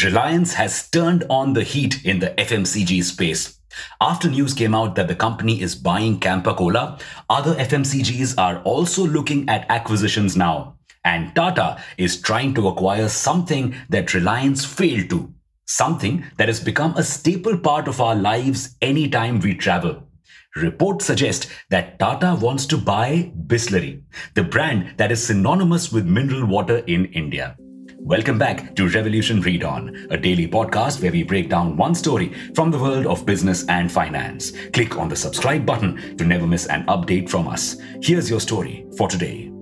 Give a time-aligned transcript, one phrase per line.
[0.00, 3.58] Reliance has turned on the heat in the FMCG space.
[4.00, 9.06] After news came out that the company is buying Campa Cola, other FMCGs are also
[9.06, 10.78] looking at acquisitions now.
[11.04, 15.30] And Tata is trying to acquire something that Reliance failed to.
[15.66, 20.08] Something that has become a staple part of our lives anytime we travel.
[20.56, 24.02] Reports suggest that Tata wants to buy Bisleri,
[24.34, 27.58] the brand that is synonymous with mineral water in India.
[28.04, 32.32] Welcome back to Revolution Read On, a daily podcast where we break down one story
[32.52, 34.50] from the world of business and finance.
[34.72, 37.76] Click on the subscribe button to never miss an update from us.
[38.02, 39.52] Here's your story for today.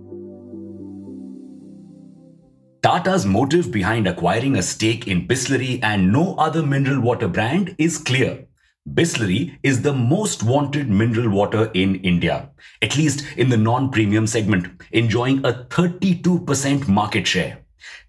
[2.82, 7.98] Tata's motive behind acquiring a stake in Bisleri and no other mineral water brand is
[7.98, 8.46] clear.
[8.88, 12.48] Bisleri is the most wanted mineral water in India,
[12.80, 17.59] at least in the non premium segment, enjoying a 32% market share.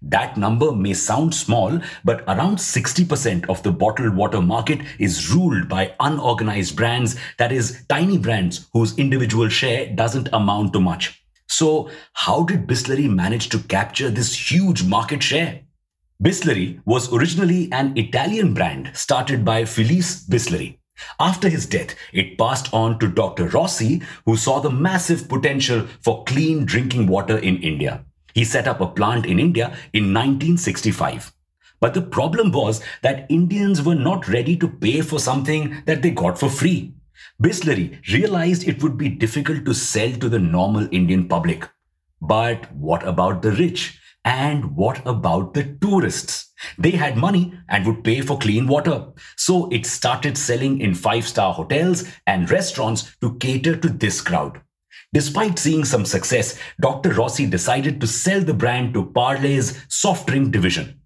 [0.02, 5.68] That number may sound small, but around 60% of the bottled water market is ruled
[5.68, 11.24] by unorganized brands, that is, tiny brands whose individual share doesn't amount to much.
[11.46, 15.60] So, how did Bisleri manage to capture this huge market share?
[16.22, 20.78] Bisleri was originally an Italian brand started by Felice Bisleri.
[21.18, 23.48] After his death, it passed on to Dr.
[23.48, 28.04] Rossi, who saw the massive potential for clean drinking water in India.
[28.34, 31.32] He set up a plant in India in 1965.
[31.80, 36.10] But the problem was that Indians were not ready to pay for something that they
[36.10, 36.94] got for free.
[37.42, 41.68] Bisleri realized it would be difficult to sell to the normal Indian public.
[42.20, 43.98] But what about the rich?
[44.24, 46.52] And what about the tourists?
[46.78, 49.08] They had money and would pay for clean water.
[49.36, 54.60] So it started selling in five star hotels and restaurants to cater to this crowd.
[55.14, 57.10] Despite seeing some success, Dr.
[57.10, 61.00] Rossi decided to sell the brand to Parle's soft drink division.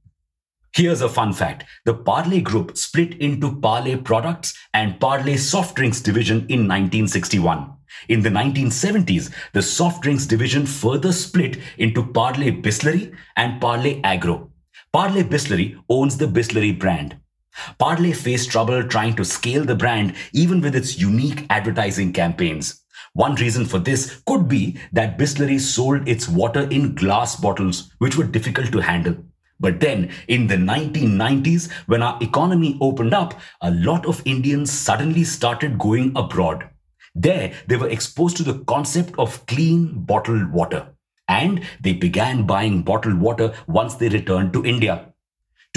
[0.72, 1.64] Here's a fun fact.
[1.86, 7.72] The Parle Group split into Parle Products and Parle Soft Drinks division in 1961.
[8.08, 14.52] In the 1970s, the soft drinks division further split into Parle Bisleri and Parle Agro.
[14.92, 17.16] Parle Bisleri owns the Bisleri brand.
[17.78, 22.82] Parle faced trouble trying to scale the brand even with its unique advertising campaigns.
[23.16, 28.18] One reason for this could be that Bisleri sold its water in glass bottles, which
[28.18, 29.16] were difficult to handle.
[29.58, 35.24] But then, in the 1990s, when our economy opened up, a lot of Indians suddenly
[35.24, 36.68] started going abroad.
[37.14, 40.88] There, they were exposed to the concept of clean bottled water.
[41.26, 45.14] And they began buying bottled water once they returned to India.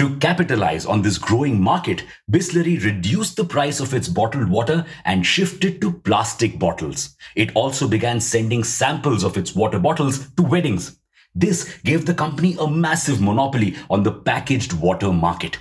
[0.00, 5.26] To capitalize on this growing market, Bisleri reduced the price of its bottled water and
[5.26, 7.18] shifted to plastic bottles.
[7.36, 10.98] It also began sending samples of its water bottles to weddings.
[11.34, 15.58] This gave the company a massive monopoly on the packaged water market.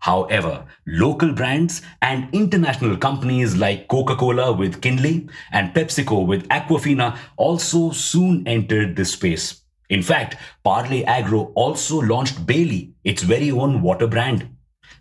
[0.00, 7.16] However, local brands and international companies like Coca Cola with Kinley and PepsiCo with Aquafina
[7.38, 9.63] also soon entered this space.
[9.94, 14.48] In fact, Parle Agro also launched Bailley, its very own water brand.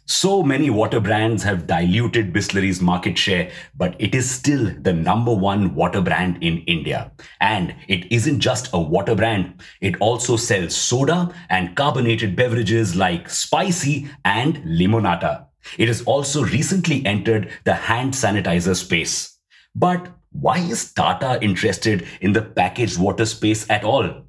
[0.05, 5.33] So many water brands have diluted Bisleri's market share, but it is still the number
[5.33, 7.11] one water brand in India.
[7.41, 13.29] And it isn't just a water brand, it also sells soda and carbonated beverages like
[13.29, 15.47] Spyci and Limonata.
[15.79, 19.39] It has also recently entered the hand sanitizer space.
[19.73, 24.27] But why is Tata interested in the packaged water space at all?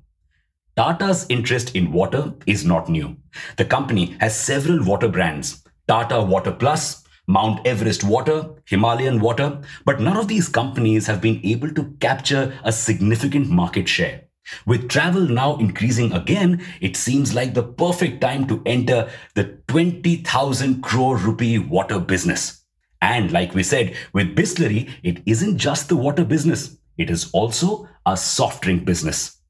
[0.77, 3.17] Tata's interest in water is not new.
[3.57, 10.01] The company has several water brands Tata Water Plus, Mount Everest Water, Himalayan Water, but
[10.01, 14.25] none of these companies have been able to capture a significant market share.
[14.67, 20.83] With travel now increasing again, it seems like the perfect time to enter the 20,000
[20.83, 22.65] crore rupee water business.
[23.01, 27.89] And like we said, with Bisleri, it isn't just the water business, it is also
[28.05, 29.41] a soft drink business.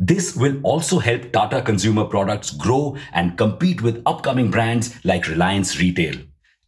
[0.00, 5.80] This will also help Tata Consumer Products grow and compete with upcoming brands like Reliance
[5.80, 6.14] Retail.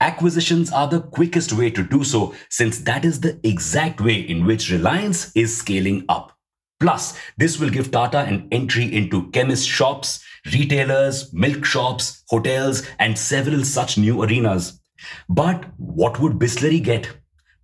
[0.00, 4.44] Acquisitions are the quickest way to do so since that is the exact way in
[4.44, 6.37] which Reliance is scaling up.
[6.81, 13.16] Plus, this will give Tata an entry into chemist shops, retailers, milk shops, hotels, and
[13.16, 14.81] several such new arenas.
[15.28, 17.08] But what would Bisleri get?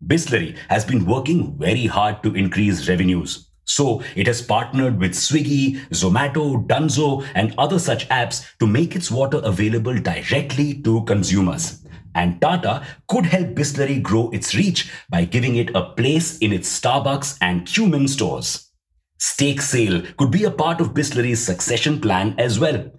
[0.06, 3.50] Bisleri has been working very hard to increase revenues.
[3.66, 9.10] So it has partnered with Swiggy, Zomato, Dunzo, and other such apps to make its
[9.10, 11.84] water available directly to consumers.
[12.14, 16.80] And Tata could help Bisleri grow its reach by giving it a place in its
[16.80, 18.70] Starbucks and Qmin stores.
[19.18, 22.90] Stake sale could be a part of Bisleri's succession plan as well.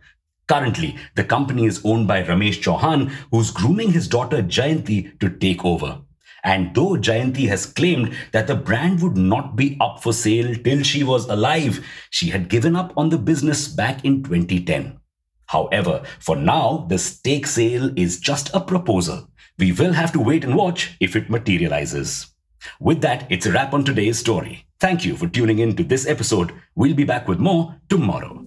[0.47, 5.65] Currently, the company is owned by Ramesh Chauhan, who's grooming his daughter Jayanti to take
[5.65, 6.01] over.
[6.44, 10.84] And though Jayanti has claimed that the brand would not be up for sale till
[10.84, 15.00] she was alive, she had given up on the business back in 2010.
[15.48, 19.30] However, for now, the stake sale is just a proposal.
[19.57, 22.28] We will have to wait and watch if it materializes.
[22.80, 24.68] With that, it's a wrap on today's story.
[24.80, 26.54] Thank you for tuning in to this episode.
[26.75, 28.46] We'll be back with more tomorrow.